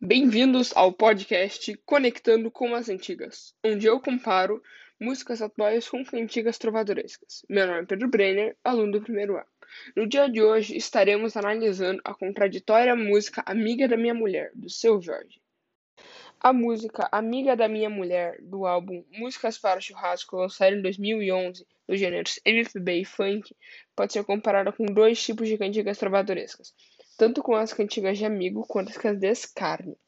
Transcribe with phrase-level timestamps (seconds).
[0.00, 4.62] Bem-vindos ao podcast Conectando com as Antigas, onde eu comparo
[5.00, 7.44] músicas atuais com cantigas trovadorescas.
[7.48, 9.48] Meu nome é Pedro Brenner, aluno do primeiro ano.
[9.96, 15.02] No dia de hoje estaremos analisando a contraditória música Amiga da Minha Mulher, do Seu
[15.02, 15.42] Jorge.
[16.38, 21.98] A música Amiga da Minha Mulher, do álbum Músicas para Churrasco, lançado em 2011, dos
[21.98, 23.52] gêneros MPB e Funk,
[23.96, 26.72] pode ser comparada com dois tipos de cantigas trovadorescas,
[27.18, 29.98] tanto com as cantigas de amigo quanto as de escárnio.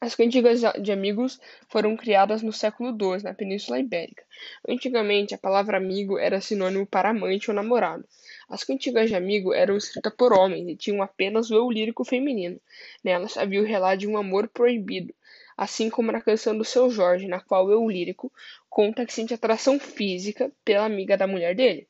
[0.00, 4.24] As cantigas de amigos foram criadas no século II, na Península Ibérica.
[4.66, 8.04] Antigamente, a palavra amigo era sinônimo para amante ou namorado.
[8.48, 12.58] As cantigas de amigo eram escritas por homens e tinham apenas o eu lírico feminino.
[13.04, 15.14] Nelas havia o relato de um amor proibido,
[15.56, 18.32] assim como na canção do seu Jorge, na qual o eu lírico
[18.70, 21.86] conta que sente atração física pela amiga da mulher dele,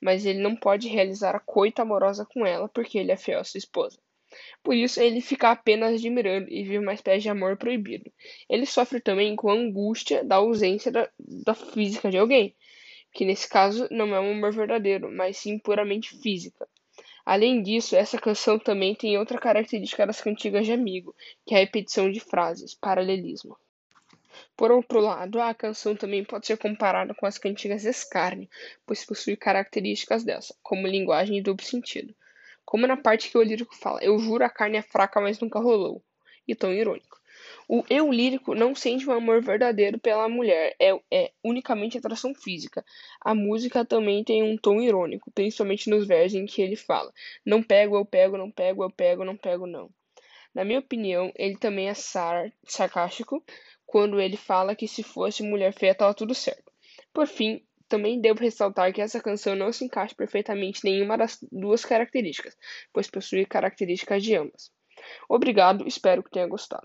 [0.00, 3.44] mas ele não pode realizar a coita amorosa com ela porque ele é fiel à
[3.44, 3.98] sua esposa.
[4.62, 8.12] Por isso, ele fica apenas admirando e vive uma espécie de amor proibido.
[8.48, 12.54] Ele sofre também com a angústia da ausência da, da física de alguém,
[13.12, 16.68] que nesse caso não é um amor verdadeiro, mas sim puramente física.
[17.24, 21.14] Além disso, essa canção também tem outra característica das cantigas de amigo,
[21.46, 23.56] que é a repetição de frases, paralelismo.
[24.56, 28.48] Por outro lado, a canção também pode ser comparada com as cantigas escárnio,
[28.86, 32.14] pois possui características dessa, como linguagem e duplo sentido.
[32.64, 35.58] Como na parte que o lírico fala, eu juro a carne é fraca, mas nunca
[35.58, 36.02] rolou,
[36.46, 37.18] e tão irônico.
[37.68, 42.84] O eu lírico não sente um amor verdadeiro pela mulher, é, é unicamente atração física.
[43.20, 47.12] A música também tem um tom irônico, principalmente nos versos em que ele fala:
[47.44, 49.90] Não pego, eu pego, não pego, eu pego, não pego, não.
[50.58, 53.44] Na minha opinião, ele também é sar sarcástico
[53.86, 56.72] quando ele fala que se fosse mulher feia estava tudo certo.
[57.12, 61.38] Por fim, também devo ressaltar que essa canção não se encaixa perfeitamente em nenhuma das
[61.52, 62.56] duas características,
[62.92, 64.72] pois possui características de ambas.
[65.28, 66.76] Obrigado, espero que tenha gostado.